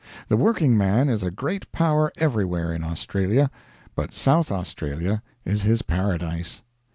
The 0.29 0.35
workingman 0.35 1.09
is 1.09 1.21
a 1.21 1.29
great 1.29 1.71
power 1.71 2.11
everywhere 2.17 2.73
in 2.73 2.83
Australia, 2.83 3.51
but 3.95 4.11
South 4.11 4.51
Australia 4.51 5.21
is 5.45 5.61
his 5.61 5.83
paradise. 5.83 6.63